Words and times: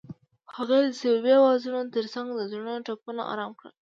هغې 0.55 0.77
د 0.83 0.87
صمیمي 0.99 1.33
اوازونو 1.39 1.91
ترڅنګ 1.93 2.27
د 2.33 2.39
زړونو 2.51 2.83
ټپونه 2.87 3.21
آرام 3.31 3.51
کړل. 3.59 3.69